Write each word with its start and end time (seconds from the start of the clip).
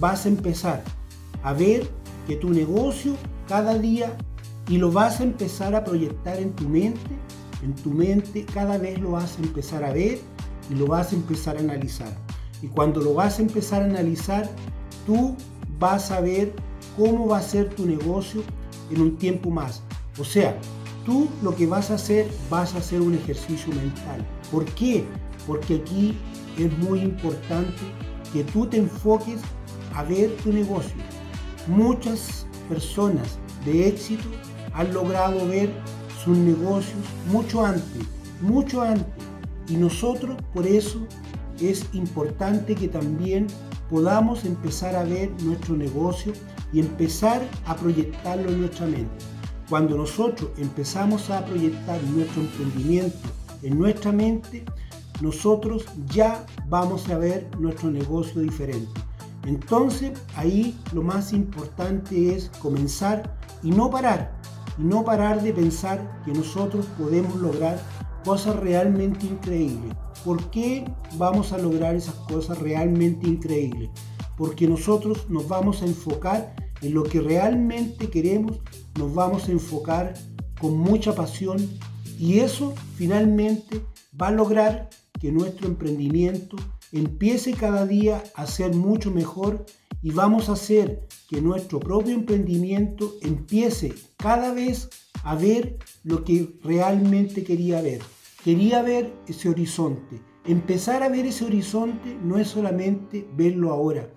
vas 0.00 0.26
a 0.26 0.28
empezar 0.28 0.82
a 1.42 1.52
ver 1.52 1.88
que 2.26 2.36
tu 2.36 2.50
negocio 2.50 3.14
cada 3.48 3.78
día 3.78 4.16
y 4.68 4.78
lo 4.78 4.90
vas 4.90 5.20
a 5.20 5.24
empezar 5.24 5.74
a 5.74 5.84
proyectar 5.84 6.38
en 6.38 6.52
tu 6.52 6.68
mente, 6.68 7.10
en 7.62 7.74
tu 7.74 7.90
mente 7.90 8.44
cada 8.44 8.78
vez 8.78 8.98
lo 9.00 9.12
vas 9.12 9.38
a 9.38 9.42
empezar 9.42 9.84
a 9.84 9.92
ver 9.92 10.18
y 10.70 10.74
lo 10.74 10.86
vas 10.86 11.12
a 11.12 11.16
empezar 11.16 11.56
a 11.56 11.60
analizar. 11.60 12.12
Y 12.62 12.68
cuando 12.68 13.00
lo 13.00 13.14
vas 13.14 13.38
a 13.38 13.42
empezar 13.42 13.82
a 13.82 13.84
analizar, 13.84 14.50
tú 15.06 15.36
vas 15.78 16.10
a 16.10 16.20
ver 16.20 16.52
cómo 16.96 17.28
va 17.28 17.38
a 17.38 17.42
ser 17.42 17.68
tu 17.74 17.86
negocio 17.86 18.42
en 18.90 19.00
un 19.00 19.16
tiempo 19.16 19.50
más. 19.50 19.82
O 20.18 20.24
sea, 20.24 20.58
tú 21.04 21.28
lo 21.42 21.54
que 21.54 21.66
vas 21.66 21.90
a 21.90 21.94
hacer, 21.94 22.28
vas 22.50 22.74
a 22.74 22.78
hacer 22.78 23.00
un 23.00 23.14
ejercicio 23.14 23.72
mental. 23.72 24.26
¿Por 24.50 24.64
qué? 24.64 25.04
Porque 25.46 25.76
aquí 25.76 26.16
es 26.58 26.76
muy 26.78 27.00
importante 27.00 27.82
que 28.32 28.42
tú 28.44 28.66
te 28.66 28.78
enfoques 28.78 29.40
a 29.96 30.04
ver 30.04 30.30
tu 30.36 30.52
negocio. 30.52 30.94
Muchas 31.66 32.46
personas 32.68 33.38
de 33.64 33.88
éxito 33.88 34.28
han 34.74 34.92
logrado 34.92 35.46
ver 35.48 35.70
sus 36.22 36.36
negocios 36.36 36.98
mucho 37.32 37.64
antes, 37.64 38.02
mucho 38.40 38.82
antes. 38.82 39.06
Y 39.68 39.76
nosotros 39.76 40.36
por 40.52 40.66
eso 40.66 41.06
es 41.60 41.86
importante 41.92 42.74
que 42.74 42.88
también 42.88 43.46
podamos 43.90 44.44
empezar 44.44 44.94
a 44.94 45.04
ver 45.04 45.30
nuestro 45.42 45.76
negocio 45.76 46.32
y 46.72 46.80
empezar 46.80 47.42
a 47.64 47.74
proyectarlo 47.74 48.50
en 48.50 48.60
nuestra 48.60 48.86
mente. 48.86 49.24
Cuando 49.70 49.96
nosotros 49.96 50.50
empezamos 50.58 51.30
a 51.30 51.44
proyectar 51.44 52.00
nuestro 52.14 52.42
emprendimiento 52.42 53.16
en 53.62 53.78
nuestra 53.78 54.12
mente, 54.12 54.64
nosotros 55.22 55.86
ya 56.06 56.44
vamos 56.68 57.08
a 57.08 57.16
ver 57.16 57.48
nuestro 57.58 57.90
negocio 57.90 58.42
diferente. 58.42 59.05
Entonces 59.46 60.12
ahí 60.34 60.76
lo 60.92 61.02
más 61.02 61.32
importante 61.32 62.34
es 62.34 62.50
comenzar 62.60 63.38
y 63.62 63.70
no 63.70 63.90
parar, 63.90 64.36
y 64.76 64.82
no 64.82 65.04
parar 65.04 65.40
de 65.40 65.52
pensar 65.52 66.20
que 66.24 66.32
nosotros 66.32 66.86
podemos 66.98 67.36
lograr 67.36 67.80
cosas 68.24 68.56
realmente 68.56 69.26
increíbles. 69.26 69.94
¿Por 70.24 70.50
qué 70.50 70.84
vamos 71.16 71.52
a 71.52 71.58
lograr 71.58 71.94
esas 71.94 72.16
cosas 72.16 72.58
realmente 72.58 73.28
increíbles? 73.28 73.90
Porque 74.36 74.66
nosotros 74.66 75.30
nos 75.30 75.46
vamos 75.46 75.80
a 75.82 75.86
enfocar 75.86 76.56
en 76.82 76.94
lo 76.94 77.04
que 77.04 77.20
realmente 77.20 78.10
queremos, 78.10 78.58
nos 78.98 79.14
vamos 79.14 79.48
a 79.48 79.52
enfocar 79.52 80.14
con 80.60 80.76
mucha 80.76 81.14
pasión 81.14 81.58
y 82.18 82.40
eso 82.40 82.74
finalmente 82.96 83.82
va 84.20 84.28
a 84.28 84.32
lograr 84.32 84.90
que 85.18 85.32
nuestro 85.32 85.66
emprendimiento 85.68 86.56
empiece 86.92 87.52
cada 87.52 87.86
día 87.86 88.22
a 88.34 88.46
ser 88.46 88.74
mucho 88.74 89.10
mejor 89.10 89.64
y 90.02 90.10
vamos 90.10 90.48
a 90.48 90.52
hacer 90.52 91.06
que 91.28 91.40
nuestro 91.40 91.80
propio 91.80 92.14
emprendimiento 92.14 93.14
empiece 93.22 93.94
cada 94.16 94.52
vez 94.52 94.88
a 95.24 95.34
ver 95.34 95.78
lo 96.04 96.24
que 96.24 96.54
realmente 96.62 97.42
quería 97.42 97.80
ver. 97.82 98.00
Quería 98.44 98.82
ver 98.82 99.12
ese 99.26 99.48
horizonte. 99.48 100.20
Empezar 100.44 101.02
a 101.02 101.08
ver 101.08 101.26
ese 101.26 101.44
horizonte 101.44 102.16
no 102.22 102.38
es 102.38 102.48
solamente 102.48 103.26
verlo 103.36 103.72
ahora, 103.72 104.08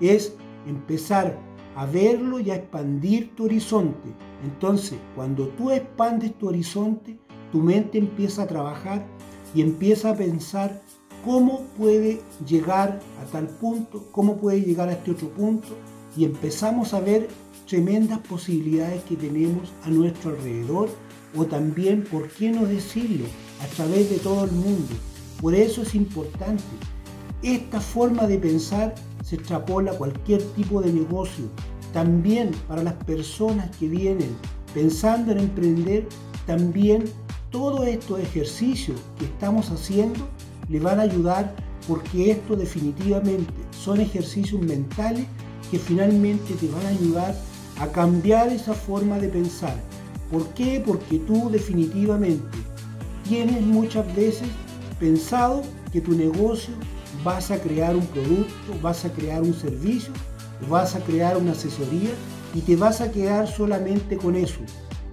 es 0.00 0.34
empezar 0.66 1.38
a 1.74 1.86
verlo 1.86 2.40
y 2.40 2.50
a 2.50 2.56
expandir 2.56 3.34
tu 3.34 3.44
horizonte. 3.44 4.10
Entonces, 4.44 4.98
cuando 5.14 5.48
tú 5.48 5.70
expandes 5.70 6.36
tu 6.36 6.48
horizonte, 6.48 7.18
tu 7.50 7.62
mente 7.62 7.96
empieza 7.96 8.42
a 8.42 8.46
trabajar 8.46 9.06
y 9.54 9.62
empieza 9.62 10.10
a 10.10 10.16
pensar 10.16 10.82
cómo 11.24 11.62
puede 11.76 12.20
llegar 12.46 13.00
a 13.20 13.24
tal 13.30 13.46
punto, 13.46 14.06
cómo 14.12 14.36
puede 14.36 14.60
llegar 14.62 14.88
a 14.88 14.92
este 14.92 15.10
otro 15.10 15.28
punto 15.30 15.68
y 16.16 16.24
empezamos 16.24 16.94
a 16.94 17.00
ver 17.00 17.28
tremendas 17.66 18.18
posibilidades 18.20 19.02
que 19.04 19.16
tenemos 19.16 19.72
a 19.84 19.90
nuestro 19.90 20.30
alrededor 20.30 20.88
o 21.36 21.44
también, 21.44 22.04
¿por 22.04 22.28
qué 22.28 22.50
no 22.50 22.66
decirlo?, 22.66 23.26
a 23.62 23.66
través 23.76 24.08
de 24.08 24.18
todo 24.18 24.44
el 24.44 24.52
mundo. 24.52 24.94
Por 25.40 25.54
eso 25.54 25.82
es 25.82 25.94
importante. 25.94 26.62
Esta 27.42 27.80
forma 27.80 28.26
de 28.26 28.38
pensar 28.38 28.94
se 29.22 29.36
extrapola 29.36 29.92
a 29.92 29.98
cualquier 29.98 30.42
tipo 30.54 30.80
de 30.80 30.92
negocio. 30.92 31.44
También 31.92 32.50
para 32.66 32.82
las 32.82 32.94
personas 32.94 33.76
que 33.76 33.88
vienen 33.88 34.30
pensando 34.74 35.32
en 35.32 35.38
emprender, 35.38 36.08
también 36.46 37.04
todos 37.50 37.86
estos 37.86 38.20
ejercicios 38.20 39.00
que 39.18 39.24
estamos 39.24 39.70
haciendo 39.70 40.28
le 40.68 40.80
van 40.80 41.00
a 41.00 41.04
ayudar 41.04 41.54
porque 41.86 42.30
esto 42.30 42.56
definitivamente 42.56 43.52
son 43.70 44.00
ejercicios 44.00 44.60
mentales 44.60 45.26
que 45.70 45.78
finalmente 45.78 46.54
te 46.54 46.68
van 46.68 46.84
a 46.84 46.90
ayudar 46.90 47.34
a 47.80 47.86
cambiar 47.88 48.48
esa 48.48 48.74
forma 48.74 49.18
de 49.18 49.28
pensar. 49.28 49.76
¿Por 50.30 50.46
qué? 50.48 50.82
Porque 50.84 51.18
tú 51.20 51.48
definitivamente 51.50 52.58
tienes 53.26 53.62
muchas 53.62 54.14
veces 54.14 54.48
pensado 55.00 55.62
que 55.92 56.00
tu 56.00 56.12
negocio 56.12 56.74
vas 57.24 57.50
a 57.50 57.58
crear 57.58 57.96
un 57.96 58.06
producto, 58.06 58.74
vas 58.82 59.04
a 59.04 59.12
crear 59.12 59.42
un 59.42 59.54
servicio, 59.54 60.12
vas 60.68 60.94
a 60.94 61.00
crear 61.00 61.36
una 61.36 61.52
asesoría 61.52 62.10
y 62.54 62.60
te 62.60 62.76
vas 62.76 63.00
a 63.00 63.10
quedar 63.10 63.46
solamente 63.48 64.16
con 64.16 64.36
eso. 64.36 64.60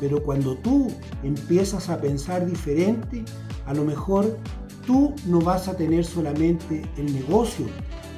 Pero 0.00 0.22
cuando 0.22 0.56
tú 0.56 0.88
empiezas 1.22 1.88
a 1.88 2.00
pensar 2.00 2.46
diferente, 2.46 3.24
a 3.66 3.74
lo 3.74 3.84
mejor 3.84 4.38
tú 4.86 5.14
no 5.26 5.40
vas 5.40 5.68
a 5.68 5.76
tener 5.76 6.04
solamente 6.04 6.82
el 6.96 7.12
negocio, 7.12 7.66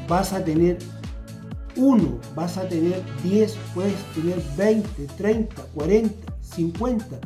vas 0.09 0.33
a 0.33 0.45
tener 0.45 0.79
uno, 1.77 2.19
vas 2.35 2.59
a 2.59 2.69
tener 2.69 3.03
10, 3.23 3.57
puedes 3.75 3.95
tener 4.15 4.43
20, 4.57 5.07
30, 5.17 5.63
40, 5.75 6.35
50. 6.41 7.21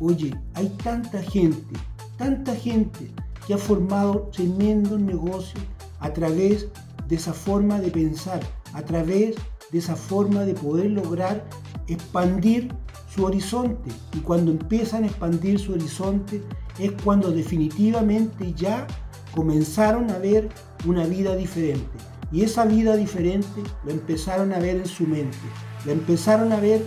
Oye, 0.00 0.34
hay 0.54 0.68
tanta 0.82 1.22
gente, 1.22 1.78
tanta 2.16 2.54
gente 2.54 3.10
que 3.46 3.54
ha 3.54 3.58
formado 3.58 4.30
tremendos 4.32 4.98
negocios 4.98 5.62
a 6.00 6.12
través 6.12 6.68
de 7.06 7.16
esa 7.16 7.32
forma 7.32 7.80
de 7.80 7.90
pensar, 7.90 8.40
a 8.72 8.82
través 8.82 9.36
de 9.70 9.78
esa 9.78 9.94
forma 9.96 10.44
de 10.44 10.54
poder 10.54 10.90
lograr 10.90 11.44
expandir 11.88 12.72
su 13.14 13.24
horizonte. 13.24 13.90
Y 14.14 14.20
cuando 14.20 14.50
empiezan 14.50 15.04
a 15.04 15.06
expandir 15.06 15.58
su 15.58 15.72
horizonte 15.72 16.42
es 16.78 16.92
cuando 17.04 17.30
definitivamente 17.30 18.52
ya 18.54 18.86
comenzaron 19.34 20.10
a 20.10 20.18
ver 20.18 20.48
una 20.86 21.06
vida 21.06 21.36
diferente. 21.36 21.90
Y 22.30 22.42
esa 22.42 22.64
vida 22.64 22.96
diferente 22.96 23.62
la 23.84 23.92
empezaron 23.92 24.52
a 24.52 24.58
ver 24.58 24.76
en 24.76 24.86
su 24.86 25.06
mente, 25.06 25.36
la 25.84 25.92
empezaron 25.92 26.52
a 26.52 26.60
ver 26.60 26.82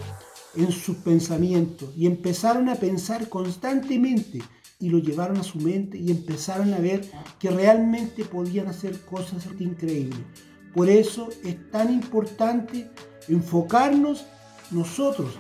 en 0.56 0.72
sus 0.72 0.98
pensamientos 0.98 1.90
y 1.96 2.08
empezaron 2.08 2.70
a 2.70 2.76
pensar 2.76 3.30
constantemente 3.30 4.42
y 4.80 4.90
lo 4.90 4.98
llevaron 5.00 5.38
a 5.38 5.44
su 5.44 5.60
mente 5.60 5.98
y 5.98 6.12
empezaron 6.12 6.74
a 6.74 6.80
ver 6.80 7.02
que 7.40 7.52
realmente 7.52 8.26
podían 8.26 8.68
hacer 8.68 9.00
cosas 9.02 9.48
increíbles. 9.60 10.20
Por 10.74 10.90
eso 10.90 11.30
es 11.44 11.72
tan 11.72 11.94
importante 11.94 12.90
enfocarnos 13.28 14.26
nosotros 14.72 15.32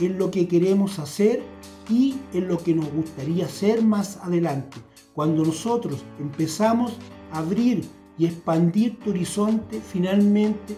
en 0.00 0.18
lo 0.18 0.30
que 0.30 0.46
queremos 0.46 0.98
hacer 0.98 1.42
y 1.88 2.16
en 2.32 2.48
lo 2.48 2.58
que 2.58 2.74
nos 2.74 2.90
gustaría 2.92 3.46
hacer 3.46 3.82
más 3.82 4.18
adelante. 4.18 4.78
Cuando 5.12 5.44
nosotros 5.44 6.04
empezamos 6.20 6.92
a 7.32 7.38
abrir 7.38 7.84
y 8.16 8.26
expandir 8.26 8.98
tu 8.98 9.10
horizonte, 9.10 9.80
finalmente 9.80 10.76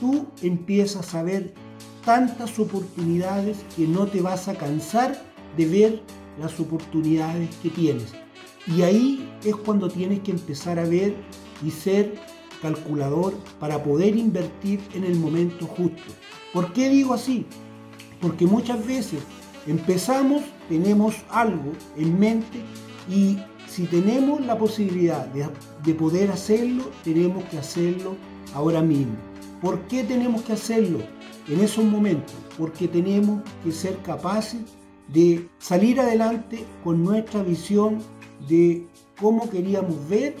tú 0.00 0.26
empiezas 0.42 1.14
a 1.14 1.22
ver 1.22 1.54
tantas 2.04 2.58
oportunidades 2.58 3.58
que 3.76 3.86
no 3.86 4.06
te 4.06 4.20
vas 4.20 4.48
a 4.48 4.54
cansar 4.54 5.16
de 5.56 5.66
ver 5.66 6.02
las 6.40 6.58
oportunidades 6.58 7.54
que 7.62 7.70
tienes. 7.70 8.12
Y 8.66 8.82
ahí 8.82 9.28
es 9.44 9.56
cuando 9.56 9.88
tienes 9.88 10.20
que 10.20 10.30
empezar 10.30 10.78
a 10.78 10.84
ver 10.84 11.14
y 11.64 11.70
ser 11.70 12.14
calculador 12.62 13.34
para 13.60 13.82
poder 13.82 14.16
invertir 14.16 14.80
en 14.94 15.04
el 15.04 15.16
momento 15.16 15.66
justo. 15.66 16.12
¿Por 16.52 16.72
qué 16.72 16.88
digo 16.88 17.12
así? 17.12 17.44
Porque 18.20 18.46
muchas 18.46 18.86
veces 18.86 19.20
empezamos, 19.66 20.42
tenemos 20.68 21.16
algo 21.28 21.72
en 21.96 22.18
mente 22.18 22.60
y 23.10 23.36
si 23.66 23.86
tenemos 23.86 24.44
la 24.44 24.58
posibilidad 24.58 25.26
de, 25.26 25.94
poder 25.94 26.30
hacerlo, 26.30 26.84
tenemos 27.02 27.42
que 27.44 27.58
hacerlo 27.58 28.16
ahora 28.54 28.82
mismo. 28.82 29.16
¿Por 29.60 29.80
qué 29.88 30.04
tenemos 30.04 30.42
que 30.42 30.52
hacerlo 30.52 30.98
en 31.48 31.60
esos 31.60 31.84
momentos? 31.84 32.34
Porque 32.58 32.86
tenemos 32.86 33.42
que 33.64 33.72
ser 33.72 33.96
capaces 34.02 34.60
de 35.08 35.48
salir 35.58 36.00
adelante 36.00 36.64
con 36.84 37.02
nuestra 37.02 37.42
visión 37.42 37.98
de 38.46 38.86
cómo 39.18 39.48
queríamos 39.48 39.96
ver 40.08 40.34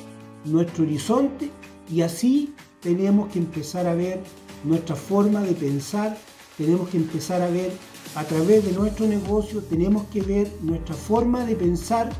nuestro 0.44 0.84
horizonte 0.84 1.50
y 1.92 2.02
así 2.02 2.54
tenemos 2.80 3.30
que 3.32 3.38
empezar 3.38 3.86
a 3.86 3.94
ver 3.94 4.20
nuestra 4.64 4.96
forma 4.96 5.40
de 5.42 5.52
pensar 5.52 6.16
tenemos 6.56 6.88
que 6.90 6.98
empezar 6.98 7.42
a 7.42 7.48
ver 7.48 7.72
a 8.14 8.24
través 8.24 8.64
de 8.64 8.72
nuestro 8.72 9.06
negocio, 9.06 9.62
tenemos 9.62 10.04
que 10.12 10.20
ver 10.20 10.52
nuestra 10.60 10.94
forma 10.94 11.44
de 11.44 11.56
pensar 11.56 12.10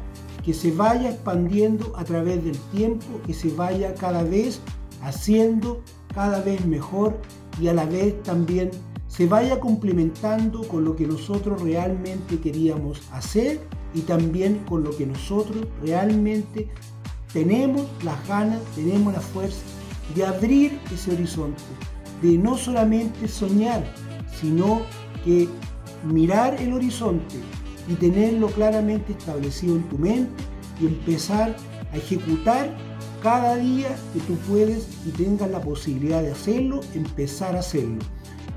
que 0.44 0.54
se 0.54 0.72
vaya 0.72 1.10
expandiendo 1.10 1.92
a 1.96 2.04
través 2.04 2.42
del 2.42 2.58
tiempo, 2.72 3.06
que 3.26 3.34
se 3.34 3.50
vaya 3.50 3.94
cada 3.94 4.22
vez 4.22 4.60
haciendo 5.02 5.82
cada 6.14 6.40
vez 6.40 6.64
mejor 6.66 7.16
y 7.60 7.68
a 7.68 7.74
la 7.74 7.84
vez 7.84 8.22
también 8.22 8.70
se 9.08 9.26
vaya 9.26 9.60
complementando 9.60 10.66
con 10.66 10.84
lo 10.84 10.96
que 10.96 11.06
nosotros 11.06 11.60
realmente 11.62 12.38
queríamos 12.40 13.00
hacer 13.12 13.60
y 13.94 14.00
también 14.00 14.58
con 14.68 14.84
lo 14.84 14.96
que 14.96 15.06
nosotros 15.06 15.66
realmente 15.82 16.68
tenemos 17.32 17.86
las 18.04 18.26
ganas, 18.28 18.60
tenemos 18.74 19.12
la 19.12 19.20
fuerza 19.20 19.62
de 20.14 20.26
abrir 20.26 20.78
ese 20.92 21.12
horizonte, 21.12 21.62
de 22.20 22.36
no 22.38 22.56
solamente 22.56 23.28
soñar, 23.28 23.84
sino 24.40 24.82
que 25.24 25.48
mirar 26.04 26.60
el 26.60 26.72
horizonte 26.72 27.36
y 27.88 27.94
tenerlo 27.94 28.48
claramente 28.48 29.12
establecido 29.12 29.76
en 29.76 29.88
tu 29.88 29.98
mente 29.98 30.42
y 30.80 30.86
empezar 30.86 31.56
a 31.92 31.96
ejecutar 31.96 32.76
cada 33.22 33.56
día 33.56 33.88
que 34.12 34.20
tú 34.20 34.34
puedes 34.48 34.88
y 35.06 35.10
tengas 35.10 35.50
la 35.50 35.60
posibilidad 35.60 36.22
de 36.22 36.32
hacerlo, 36.32 36.80
empezar 36.94 37.56
a 37.56 37.60
hacerlo. 37.60 37.98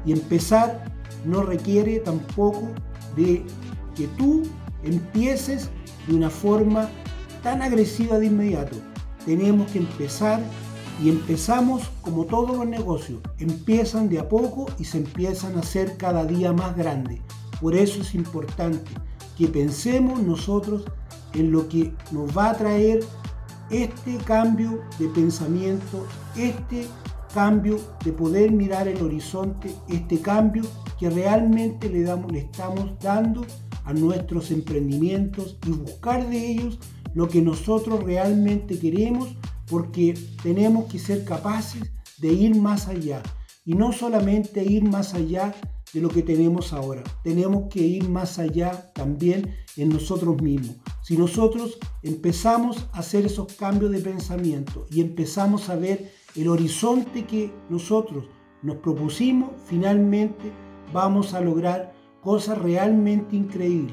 Y 0.05 0.11
empezar 0.11 0.85
no 1.23 1.43
requiere 1.43 1.99
tampoco 1.99 2.69
de 3.15 3.43
que 3.95 4.07
tú 4.17 4.43
empieces 4.83 5.69
de 6.07 6.15
una 6.15 6.29
forma 6.29 6.89
tan 7.45 7.61
agresiva 7.61 8.17
de 8.17 8.25
inmediato. 8.25 8.75
Tenemos 9.23 9.71
que 9.71 9.77
empezar 9.77 10.41
y 11.03 11.09
empezamos 11.09 11.91
como 12.01 12.25
todos 12.25 12.57
los 12.57 12.67
negocios. 12.67 13.19
Empiezan 13.37 14.09
de 14.09 14.17
a 14.17 14.27
poco 14.27 14.65
y 14.79 14.85
se 14.85 14.97
empiezan 14.97 15.55
a 15.55 15.59
hacer 15.59 15.95
cada 15.95 16.25
día 16.25 16.53
más 16.53 16.75
grandes. 16.75 17.19
Por 17.61 17.75
eso 17.75 18.01
es 18.01 18.15
importante 18.15 18.89
que 19.37 19.47
pensemos 19.47 20.23
nosotros 20.23 20.85
en 21.33 21.51
lo 21.51 21.69
que 21.69 21.93
nos 22.11 22.35
va 22.35 22.49
a 22.49 22.57
traer 22.57 23.01
este 23.69 24.17
cambio 24.17 24.81
de 24.97 25.07
pensamiento, 25.09 26.07
este 26.35 26.87
cambio 27.31 27.77
de 28.03 28.11
poder 28.11 28.51
mirar 28.53 28.87
el 28.87 29.03
horizonte, 29.03 29.71
este 29.87 30.19
cambio 30.19 30.63
que 30.97 31.11
realmente 31.11 31.89
le, 31.89 32.01
damos, 32.01 32.33
estamos 32.33 32.97
dando 32.99 33.45
a 33.83 33.93
nuestros 33.93 34.49
emprendimientos 34.49 35.57
y 35.67 35.69
buscar 35.73 36.27
de 36.27 36.51
ellos 36.53 36.79
lo 37.15 37.27
que 37.27 37.41
nosotros 37.41 38.03
realmente 38.03 38.77
queremos 38.77 39.35
porque 39.67 40.13
tenemos 40.43 40.85
que 40.85 40.99
ser 40.99 41.25
capaces 41.25 41.81
de 42.19 42.31
ir 42.31 42.55
más 42.55 42.87
allá 42.87 43.23
y 43.65 43.73
no 43.73 43.91
solamente 43.91 44.63
ir 44.63 44.83
más 44.83 45.15
allá 45.15 45.55
de 45.93 46.01
lo 46.01 46.09
que 46.09 46.21
tenemos 46.21 46.73
ahora. 46.73 47.03
Tenemos 47.23 47.69
que 47.69 47.79
ir 47.79 48.09
más 48.09 48.37
allá 48.37 48.91
también 48.93 49.55
en 49.77 49.89
nosotros 49.89 50.41
mismos. 50.41 50.75
Si 51.03 51.17
nosotros 51.17 51.77
empezamos 52.03 52.87
a 52.91 52.99
hacer 52.99 53.25
esos 53.25 53.53
cambios 53.53 53.91
de 53.91 53.99
pensamiento 53.99 54.85
y 54.91 55.01
empezamos 55.01 55.69
a 55.69 55.77
ver 55.77 56.11
el 56.35 56.49
horizonte 56.49 57.25
que 57.25 57.51
nosotros 57.69 58.25
nos 58.61 58.77
propusimos, 58.77 59.51
finalmente 59.65 60.51
vamos 60.91 61.33
a 61.33 61.39
lograr 61.39 61.93
cosas 62.21 62.57
realmente 62.57 63.35
increíbles. 63.35 63.83